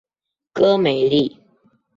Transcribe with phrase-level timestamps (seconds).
[0.55, 1.37] 戈梅利。